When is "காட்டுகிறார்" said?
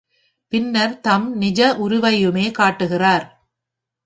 2.51-3.25